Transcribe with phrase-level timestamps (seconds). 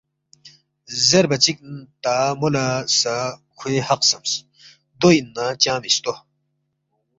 [1.07, 1.57] زیربا چِک
[2.03, 2.65] تا مو لہ
[2.99, 3.15] سہ
[3.57, 4.31] کھوے حق خسمس،
[4.99, 6.13] ”دو اِن نہ چنگ مِستو